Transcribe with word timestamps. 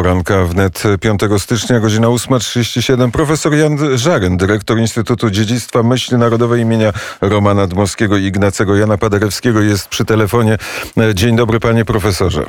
poranka 0.00 0.44
wnet 0.44 0.82
5 1.00 1.20
stycznia, 1.38 1.80
godzina 1.80 2.06
8.37. 2.06 3.10
Profesor 3.10 3.54
Jan 3.54 3.98
Żaren, 3.98 4.36
dyrektor 4.36 4.78
Instytutu 4.78 5.30
Dziedzictwa 5.30 5.82
Myśli 5.82 6.16
Narodowej 6.18 6.62
imienia 6.62 6.92
Romana 7.20 7.66
Dmowskiego 7.66 8.16
i 8.16 8.24
Ignacego 8.24 8.76
Jana 8.76 8.98
Paderewskiego 8.98 9.60
jest 9.60 9.88
przy 9.88 10.04
telefonie. 10.04 10.58
Dzień 11.14 11.36
dobry 11.36 11.60
panie 11.60 11.84
profesorze. 11.84 12.44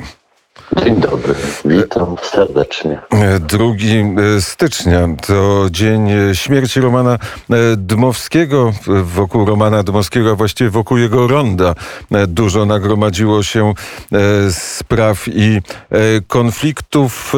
Dzień 0.84 1.00
dobry, 1.00 1.34
witam 1.64 2.16
serdecznie. 2.22 3.00
2 3.40 3.64
stycznia 4.40 5.08
to 5.26 5.66
dzień 5.70 6.08
śmierci 6.32 6.80
Romana 6.80 7.18
Dmowskiego. 7.76 8.72
Wokół 9.02 9.44
Romana 9.44 9.82
Dmowskiego, 9.82 10.30
a 10.30 10.34
właściwie 10.34 10.70
wokół 10.70 10.98
jego 10.98 11.28
ronda 11.28 11.74
dużo 12.28 12.66
nagromadziło 12.66 13.42
się 13.42 13.74
spraw 14.50 15.28
i 15.28 15.60
konfliktów. 16.26 17.32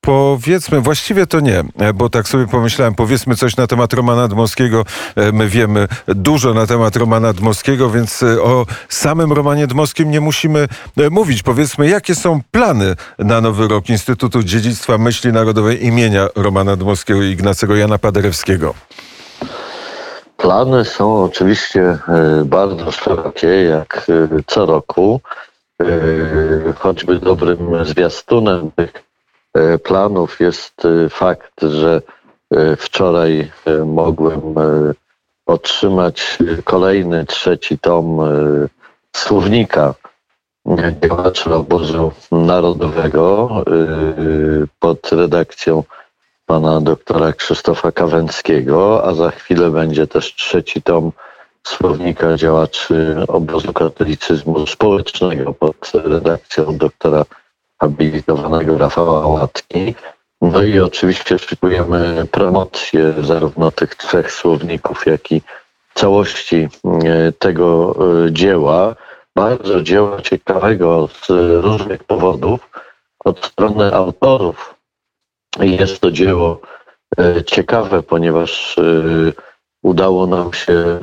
Powiedzmy, 0.00 0.80
właściwie 0.80 1.26
to 1.26 1.40
nie, 1.40 1.64
bo 1.94 2.08
tak 2.08 2.28
sobie 2.28 2.46
pomyślałem, 2.46 2.94
powiedzmy 2.94 3.36
coś 3.36 3.56
na 3.56 3.66
temat 3.66 3.92
Romana 3.92 4.28
Dmowskiego. 4.28 4.84
My 5.32 5.48
wiemy 5.48 5.88
dużo 6.06 6.54
na 6.54 6.66
temat 6.66 6.96
Romana 6.96 7.32
Dmowskiego, 7.32 7.90
więc 7.90 8.22
o 8.22 8.66
samym 8.88 9.32
Romanie 9.32 9.66
Dmowskim 9.66 10.10
nie 10.10 10.20
musimy 10.20 10.68
mówić. 11.10 11.42
Powiedzmy, 11.42 11.88
jakie 11.88 12.14
są 12.14 12.40
plany 12.50 12.94
na 13.18 13.40
nowy 13.40 13.68
rok 13.68 13.88
Instytutu 13.88 14.42
Dziedzictwa 14.42 14.98
Myśli 14.98 15.32
Narodowej 15.32 15.86
imienia 15.86 16.28
Romana 16.36 16.76
Dmowskiego 16.76 17.22
i 17.22 17.30
Ignacego 17.30 17.76
Jana 17.76 17.98
Paderewskiego? 17.98 18.74
Plany 20.36 20.84
są 20.84 21.24
oczywiście 21.24 21.80
e, 21.80 21.98
bardzo 22.44 22.92
szerokie, 22.92 23.48
jak 23.48 24.06
e, 24.08 24.42
co 24.46 24.66
roku. 24.66 25.20
E, 25.82 25.86
choćby 26.78 27.18
dobrym 27.18 27.84
zwiastunem 27.84 28.70
tych 28.76 28.92
E, 28.92 29.07
planów 29.82 30.40
jest 30.40 30.84
e, 30.84 31.08
fakt, 31.08 31.62
że 31.62 32.02
e, 32.50 32.76
wczoraj 32.76 33.50
mogłem 33.86 34.54
otrzymać 35.46 36.38
kolejny, 36.64 37.26
trzeci 37.26 37.78
tom 37.78 38.18
słownika 39.16 39.94
działaczy 41.02 41.54
obozu 41.54 42.12
narodowego 42.32 43.48
pod 44.78 45.12
redakcją 45.12 45.84
pana 46.46 46.80
doktora 46.80 47.32
Krzysztofa 47.32 47.92
Kawęckiego, 47.92 49.04
a 49.04 49.14
za 49.14 49.30
chwilę 49.30 49.70
będzie 49.70 50.06
też 50.06 50.34
trzeci 50.34 50.82
tom 50.82 51.12
słownika 51.62 52.36
działaczy 52.36 53.16
obozu 53.28 53.72
katolicyzmu 53.72 54.66
społecznego 54.66 55.54
pod 55.54 55.92
redakcją 55.94 56.76
doktora 56.76 57.24
habilitowanego 57.80 58.78
Rafała 58.78 59.26
Łatki. 59.26 59.94
No 60.40 60.62
i 60.62 60.80
oczywiście 60.80 61.38
szykujemy 61.38 62.26
promocję 62.30 63.14
zarówno 63.22 63.70
tych 63.70 63.94
trzech 63.94 64.32
słowników, 64.32 65.06
jak 65.06 65.32
i 65.32 65.42
całości 65.94 66.68
e, 66.84 67.32
tego 67.32 67.94
e, 68.26 68.32
dzieła. 68.32 68.94
Bardzo 69.36 69.82
dzieła 69.82 70.22
ciekawego 70.22 71.08
z 71.08 71.28
różnych 71.64 72.04
powodów. 72.04 72.70
Od 73.24 73.44
strony 73.46 73.94
autorów 73.94 74.74
jest 75.60 76.00
to 76.00 76.10
dzieło 76.10 76.60
e, 77.18 77.44
ciekawe, 77.44 78.02
ponieważ 78.02 78.76
udało 79.82 80.26
nam 80.26 80.52
się 80.52 81.00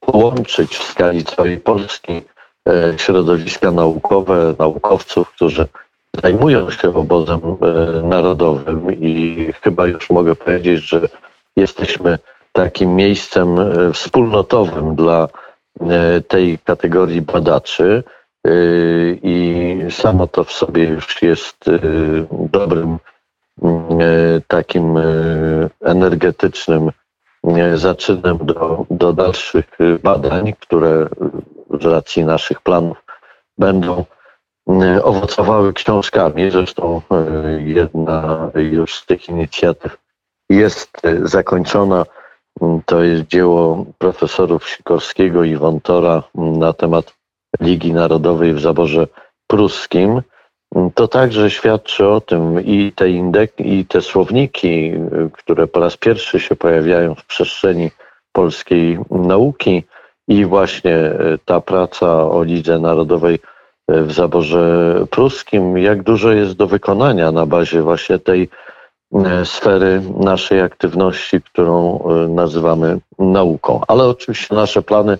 połączyć 0.00 0.76
w 0.76 0.84
skali 0.84 1.24
całej 1.24 1.58
Polski 1.58 2.22
środowiska 2.96 3.70
naukowe, 3.70 4.54
naukowców, 4.58 5.30
którzy 5.30 5.66
zajmują 6.22 6.70
się 6.70 6.94
obozem 6.94 7.40
e, 7.40 8.02
narodowym 8.02 9.00
i 9.00 9.52
chyba 9.62 9.86
już 9.86 10.10
mogę 10.10 10.34
powiedzieć, 10.34 10.88
że 10.88 11.08
jesteśmy 11.56 12.18
takim 12.52 12.94
miejscem 12.94 13.58
e, 13.58 13.92
wspólnotowym 13.92 14.94
dla 14.94 15.28
e, 15.80 16.20
tej 16.20 16.58
kategorii 16.58 17.22
badaczy 17.22 18.04
i 19.22 19.78
samo 19.90 20.26
to 20.26 20.44
w 20.44 20.52
sobie 20.52 20.84
już 20.84 21.22
jest 21.22 21.64
dobrym 22.30 22.98
takim 24.48 24.98
energetycznym 25.80 26.90
zaczynem 27.74 28.38
do, 28.42 28.86
do 28.90 29.12
dalszych 29.12 29.78
badań, 30.02 30.52
które 30.60 31.08
z 31.80 31.84
racji 31.84 32.24
naszych 32.24 32.60
planów 32.60 33.04
będą 33.58 34.04
owocowały 35.02 35.72
książkami. 35.72 36.50
Zresztą 36.50 37.02
e, 37.10 37.62
jedna 37.62 38.50
już 38.54 38.94
z 38.94 39.06
tych 39.06 39.28
inicjatyw 39.28 39.98
jest 40.50 40.90
e, 41.04 41.28
zakończona. 41.28 42.06
Mm, 42.60 42.80
to 42.86 43.02
jest 43.02 43.26
dzieło 43.26 43.86
profesorów 43.98 44.68
Sikorskiego 44.68 45.44
i 45.44 45.56
Wontora 45.56 46.22
mm, 46.38 46.58
na 46.58 46.72
temat 46.72 47.14
Ligi 47.60 47.92
Narodowej 47.92 48.54
w 48.54 48.60
zaborze 48.60 49.06
pruskim. 49.46 50.22
Mm, 50.74 50.90
to 50.90 51.08
także 51.08 51.50
świadczy 51.50 52.08
o 52.08 52.20
tym 52.20 52.64
i 52.64 52.92
te, 52.92 53.10
indek, 53.10 53.52
i 53.58 53.84
te 53.84 54.02
słowniki, 54.02 54.92
które 55.32 55.66
po 55.66 55.80
raz 55.80 55.96
pierwszy 55.96 56.40
się 56.40 56.56
pojawiają 56.56 57.14
w 57.14 57.24
przestrzeni 57.24 57.90
polskiej 58.32 58.98
nauki, 59.10 59.82
i 60.28 60.44
właśnie 60.44 60.96
ta 61.44 61.60
praca 61.60 62.30
o 62.30 62.42
Lidze 62.42 62.78
Narodowej 62.78 63.38
w 63.88 64.12
zaborze 64.12 64.94
pruskim, 65.10 65.78
jak 65.78 66.02
dużo 66.02 66.32
jest 66.32 66.52
do 66.52 66.66
wykonania 66.66 67.32
na 67.32 67.46
bazie 67.46 67.82
właśnie 67.82 68.18
tej 68.18 68.48
e, 69.14 69.44
sfery 69.44 70.02
naszej 70.16 70.60
aktywności, 70.60 71.42
którą 71.42 71.98
e, 71.98 72.28
nazywamy 72.28 72.98
nauką. 73.18 73.80
Ale 73.88 74.04
oczywiście 74.04 74.54
nasze 74.54 74.82
plany 74.82 75.18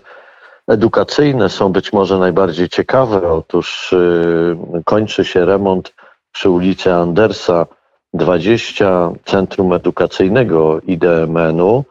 edukacyjne 0.69 1.49
są 1.49 1.73
być 1.73 1.93
może 1.93 2.19
najbardziej 2.19 2.69
ciekawe. 2.69 3.33
Otóż 3.33 3.93
e, 3.93 4.83
kończy 4.85 5.25
się 5.25 5.45
remont 5.45 5.95
przy 6.33 6.51
ulicy 6.51 6.95
Andersa 6.95 7.67
20 8.15 9.11
Centrum 9.25 9.73
Edukacyjnego 9.73 10.81
IDMN-u 10.81 11.85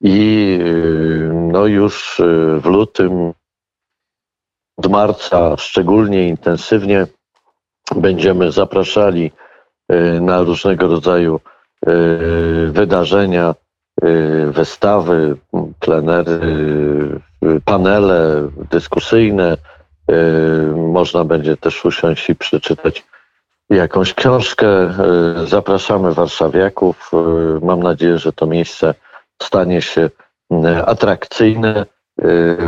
i 0.00 0.58
no 1.32 1.66
już 1.66 2.22
w 2.60 2.66
lutym 2.66 3.32
od 4.78 4.90
marca 4.90 5.56
szczególnie 5.56 6.28
intensywnie 6.28 7.06
będziemy 7.96 8.52
zapraszali 8.52 9.30
y, 9.92 10.20
na 10.20 10.42
różnego 10.42 10.88
rodzaju 10.88 11.40
y, 11.88 12.70
wydarzenia, 12.72 13.54
y, 14.04 14.52
wystawy, 14.52 15.36
plenery, 15.80 16.40
panele 17.64 18.48
dyskusyjne. 18.70 19.56
Można 20.76 21.24
będzie 21.24 21.56
też 21.56 21.84
usiąść 21.84 22.30
i 22.30 22.36
przeczytać 22.36 23.04
jakąś 23.70 24.14
książkę. 24.14 24.66
Zapraszamy 25.46 26.14
warszawiaków. 26.14 27.10
Mam 27.62 27.80
nadzieję, 27.82 28.18
że 28.18 28.32
to 28.32 28.46
miejsce 28.46 28.94
stanie 29.42 29.82
się 29.82 30.10
atrakcyjne 30.86 31.86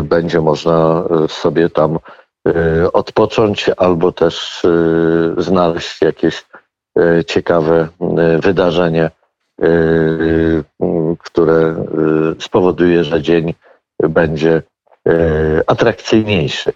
będzie 0.04 0.40
można 0.40 1.04
y, 1.24 1.28
sobie 1.28 1.70
tam 1.70 1.98
y, 2.48 2.92
odpocząć 2.92 3.70
albo 3.76 4.12
też 4.12 4.62
znaleźć 5.38 6.02
jakieś 6.02 6.46
ciekawe 7.26 7.88
wydarzenie, 8.38 9.10
które 11.18 11.84
spowoduje, 12.40 13.04
że 13.04 13.22
dzień 13.22 13.54
będzie 13.98 14.62
atrakcyjniejszy. 15.66 16.72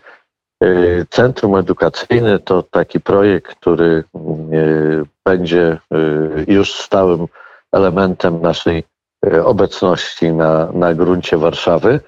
Centrum 1.10 1.56
Edukacyjne 1.56 2.38
to 2.38 2.62
taki 2.62 3.00
projekt, 3.00 3.54
który 3.54 4.04
będzie 5.24 5.78
już 6.46 6.74
stałym 6.74 7.27
elementem 7.72 8.41
naszej 8.41 8.84
obecności 9.44 10.32
na, 10.32 10.72
na 10.72 10.94
gruncie 10.94 11.36
Warszawy. 11.36 12.00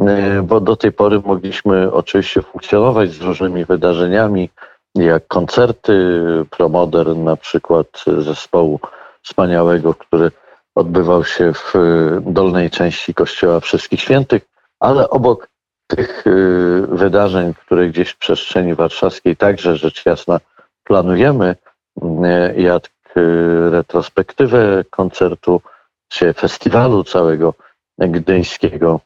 E, 0.00 0.42
bo 0.42 0.60
do 0.60 0.76
tej 0.76 0.92
pory 0.92 1.20
mogliśmy 1.24 1.92
oczywiście 1.92 2.42
funkcjonować 2.42 3.10
z 3.10 3.20
różnymi 3.20 3.64
wydarzeniami, 3.64 4.50
jak 4.94 5.26
koncerty, 5.26 5.94
promodern 6.50 7.24
na 7.24 7.36
przykład 7.36 7.86
zespołu 8.18 8.80
wspaniałego, 9.22 9.94
który 9.94 10.30
odbywał 10.74 11.24
się 11.24 11.52
w 11.52 11.72
dolnej 12.26 12.70
części 12.70 13.14
Kościoła 13.14 13.60
Wszystkich 13.60 14.00
Świętych, 14.00 14.42
ale 14.80 15.10
obok 15.10 15.48
tych 15.86 16.24
e, 16.26 16.30
wydarzeń, 16.96 17.54
które 17.54 17.88
gdzieś 17.88 18.10
w 18.10 18.18
przestrzeni 18.18 18.74
warszawskiej 18.74 19.36
także 19.36 19.76
rzecz 19.76 20.06
jasna 20.06 20.40
planujemy, 20.84 21.56
e, 22.22 22.60
jak 22.60 22.88
retrospektywę 23.70 24.84
koncertu, 24.90 25.60
czy 26.08 26.32
festiwalu 26.32 27.04
całego 27.04 27.54
gdyńskiego, 27.98 29.00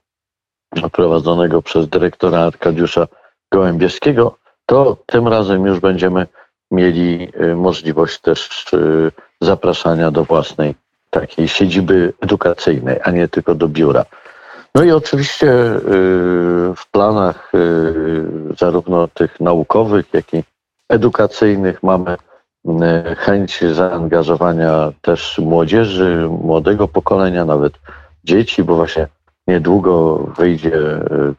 prowadzonego 0.92 1.62
przez 1.62 1.88
dyrektora 1.88 2.38
Arkadiusza 2.38 3.06
Gołębieskiego, 3.52 4.36
to 4.66 4.96
tym 5.06 5.28
razem 5.28 5.66
już 5.66 5.80
będziemy 5.80 6.26
mieli 6.70 7.28
y, 7.40 7.54
możliwość 7.54 8.20
też 8.20 8.66
y, 8.72 9.12
zapraszania 9.40 10.10
do 10.10 10.24
własnej 10.24 10.74
takiej 11.10 11.48
siedziby 11.48 12.12
edukacyjnej, 12.20 13.00
a 13.04 13.10
nie 13.10 13.28
tylko 13.28 13.54
do 13.54 13.68
biura. 13.68 14.04
No 14.74 14.84
i 14.84 14.90
oczywiście 14.90 15.48
y, 15.50 15.80
w 16.76 16.90
planach 16.90 17.52
zarówno 18.58 19.08
tych 19.08 19.40
naukowych, 19.40 20.06
jak 20.12 20.34
i 20.34 20.44
edukacyjnych 20.88 21.82
mamy 21.82 22.16
chęć 23.16 23.64
zaangażowania 23.72 24.92
też 25.02 25.38
młodzieży, 25.38 26.28
młodego 26.42 26.88
pokolenia, 26.88 27.44
nawet 27.44 27.72
dzieci, 28.24 28.64
bo 28.64 28.74
właśnie 28.74 29.06
niedługo 29.48 30.18
wyjdzie 30.18 30.80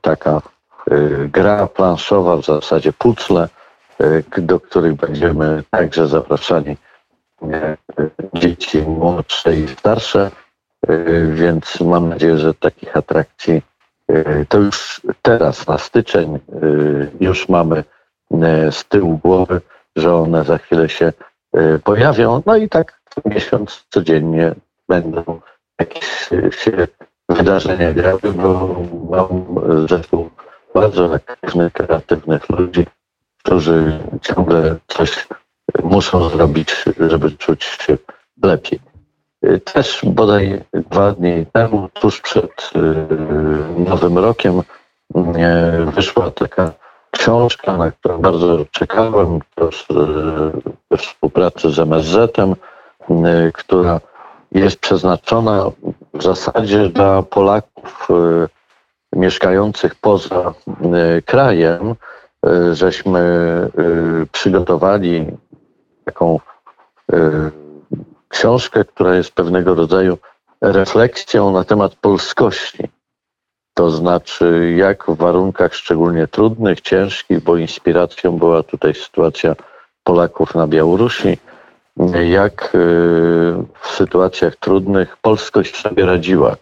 taka 0.01 0.41
gra 1.31 1.67
planszowa, 1.67 2.37
w 2.37 2.45
zasadzie 2.45 2.93
pucle, 2.93 3.47
E, 3.99 4.41
do 4.41 4.59
których 4.59 4.93
będziemy 4.93 5.63
także 5.69 6.07
zapraszani 6.07 6.77
e, 7.43 7.77
dzieci 8.33 8.81
młodsze 8.81 9.55
i 9.55 9.67
starsze, 9.67 10.31
e, 10.87 10.97
więc 11.33 11.81
mam 11.81 12.09
nadzieję, 12.09 12.37
że 12.37 12.53
takich 12.53 12.97
atrakcji 12.97 13.61
to 14.49 14.57
już 14.57 15.01
teraz 15.21 15.67
na 15.67 15.77
styczeń 15.77 16.39
już 17.19 17.49
mamy 17.49 17.83
z 18.71 18.85
tyłu 18.85 19.17
głowy, 19.17 19.61
że 19.95 20.15
one 20.15 20.43
za 20.43 20.57
chwilę 20.57 20.89
się 20.89 21.13
pojawią. 21.83 22.43
No 22.45 22.55
i 22.55 22.69
tak 22.69 23.01
miesiąc 23.25 23.85
codziennie 23.89 24.55
będą 24.87 25.39
jakieś 25.79 26.29
się 26.51 26.87
wydarzenia 27.29 27.93
działy, 27.93 28.33
bo 28.35 28.75
mam 29.09 29.27
zespół 29.87 30.29
bardzo 30.73 31.13
aktywnych, 31.13 31.73
kreatywnych 31.73 32.49
ludzi, 32.49 32.85
którzy 33.37 33.99
ciągle 34.21 34.75
coś 34.87 35.27
muszą 35.83 36.29
zrobić, 36.29 36.85
żeby 36.99 37.31
czuć 37.31 37.63
się 37.63 37.97
lepiej. 38.43 38.79
Też 39.73 40.01
bodaj 40.03 40.63
dwa 40.73 41.11
dni 41.11 41.45
temu, 41.53 41.89
tuż 41.93 42.21
przed 42.21 42.71
y, 42.75 42.79
Nowym 43.89 44.17
Rokiem, 44.17 44.61
wyszła 45.85 46.31
taka 46.31 46.71
książka, 47.11 47.77
na 47.77 47.91
którą 47.91 48.17
bardzo 48.17 48.65
czekałem, 48.71 49.39
też 49.55 49.81
y, 49.81 49.95
we 50.91 50.97
współpracy 50.97 51.71
z 51.71 51.79
MSZ-em, 51.79 52.55
która 53.53 53.99
jest 54.51 54.79
przeznaczona 54.79 55.71
w 56.19 56.23
zasadzie 56.23 56.89
dla 56.89 57.23
Polaków 57.23 58.07
mieszkających 59.13 59.95
poza 59.95 60.53
krajem, 61.25 61.95
E, 62.45 62.75
żeśmy 62.75 63.21
przygotowali 64.31 65.25
taką 66.05 66.39
książkę, 68.29 68.85
która 68.85 69.15
jest 69.15 69.31
pewnego 69.31 69.75
rodzaju 69.75 70.17
refleksją 70.61 71.51
na 71.51 71.63
temat 71.63 71.95
polskości. 71.95 72.89
To 73.73 73.89
znaczy, 73.91 74.73
jak 74.77 75.05
w 75.05 75.15
warunkach 75.17 75.73
szczególnie 75.75 76.27
trudnych, 76.27 76.81
ciężkich, 76.81 77.43
bo 77.43 77.57
inspiracją 77.57 78.37
była 78.37 78.63
tutaj 78.63 78.95
sytuacja 78.95 79.55
Polaków 80.03 80.55
na 80.55 80.67
Białorusi, 80.67 81.37
jak 82.29 82.69
w 83.81 83.87
sytuacjach 83.87 84.55
trudnych 84.55 85.17
polskość 85.17 85.81
sobie 85.81 86.05
radziła. 86.05 86.55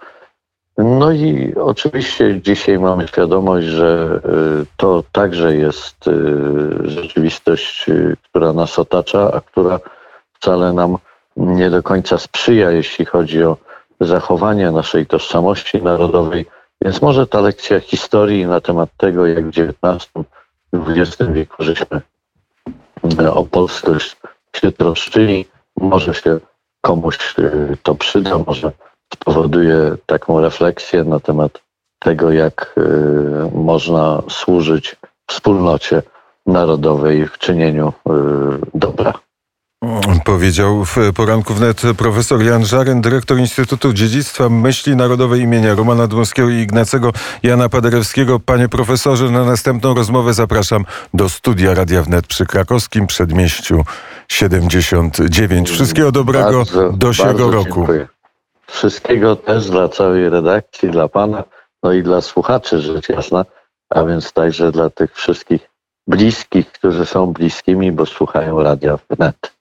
No 0.78 1.12
i 1.12 1.54
oczywiście 1.56 2.42
dzisiaj 2.42 2.80
mamy 2.80 3.08
świadomość, 3.08 3.68
że 3.68 4.20
y, 4.62 4.66
to 4.78 5.04
także 5.12 5.56
jest 5.56 6.08
y, 6.08 6.90
rzeczywistość, 6.90 7.90
y, 7.90 8.18
która 8.24 8.54
nas 8.54 8.80
otacza, 8.80 9.34
a 9.34 9.42
która 9.42 9.80
wcale 10.34 10.74
nam 10.74 10.98
nie 11.38 11.70
do 11.70 11.84
końca 11.84 12.18
sprzyja, 12.18 12.72
jeśli 12.72 13.06
chodzi 13.06 13.44
o 13.44 13.58
zachowanie 14.00 14.72
naszej 14.72 15.06
tożsamości 15.06 15.84
narodowej. 15.84 16.46
Więc 16.82 17.02
może 17.02 17.28
ta 17.28 17.42
lekcja 17.42 17.80
historii 17.80 18.46
na 18.46 18.62
temat 18.62 18.90
tego, 18.98 19.26
jak 19.26 19.46
w 19.46 19.50
XIX, 19.50 20.10
XX 20.74 21.32
wieku 21.32 21.56
żeśmy 21.64 22.02
o 23.34 23.46
polskość 23.46 24.18
się 24.60 24.72
troszczyli, 24.72 25.46
może 25.78 26.14
się 26.14 26.40
komuś 26.82 27.18
to 27.84 27.96
przyda, 27.96 28.38
może 28.48 28.72
spowoduje 29.14 29.96
taką 30.06 30.42
refleksję 30.42 31.04
na 31.04 31.20
temat 31.20 31.62
tego, 32.00 32.32
jak 32.32 32.76
y, 32.78 33.52
można 33.56 34.22
służyć 34.30 34.96
wspólnocie 35.30 36.02
narodowej 36.46 37.28
w 37.28 37.38
czynieniu 37.38 37.88
y, 37.90 38.12
dobra. 38.74 39.14
Powiedział 40.26 40.86
w 40.86 40.96
poranku 41.16 41.54
wnet 41.54 41.82
profesor 41.98 42.44
Jan 42.44 42.66
Żaren, 42.66 43.02
dyrektor 43.02 43.38
Instytutu 43.38 43.94
Dziedzictwa 43.94 44.50
Myśli 44.50 44.96
Narodowej 44.96 45.42
imienia 45.42 45.76
Romana 45.76 46.08
Dmowskiego 46.08 46.50
i 46.50 46.56
Ignacego 46.56 47.12
Jana 47.44 47.70
Paderewskiego. 47.70 48.40
Panie 48.40 48.70
profesorze, 48.70 49.30
na 49.32 49.46
następną 49.46 49.94
rozmowę 49.94 50.34
zapraszam 50.34 50.86
do 51.14 51.30
studia 51.30 51.74
Radia 51.74 52.04
Wnet 52.04 52.28
przy 52.28 52.46
krakowskim 52.46 53.08
przedmieściu 53.08 53.84
79. 54.28 55.70
Wszystkiego 55.70 56.12
dobrego 56.12 56.58
bardzo, 56.58 56.90
do 56.90 57.14
siego 57.14 57.52
roku. 57.52 57.74
Dziękuję. 57.76 58.08
Wszystkiego 58.68 59.36
też 59.36 59.70
dla 59.70 59.90
całej 59.90 60.30
redakcji, 60.30 60.90
dla 60.90 61.08
Pana, 61.08 61.44
no 61.84 61.94
i 61.94 62.04
dla 62.04 62.22
słuchaczy 62.22 62.82
rzecz 62.82 63.10
jasna, 63.10 63.46
a 63.90 64.04
więc 64.04 64.34
także 64.34 64.72
dla 64.72 64.90
tych 64.90 65.16
wszystkich 65.16 65.70
bliskich, 66.08 66.72
którzy 66.72 67.06
są 67.06 67.34
bliskimi, 67.34 67.92
bo 67.92 68.06
słuchają 68.06 68.64
radia 68.64 68.98
wnet. 69.10 69.57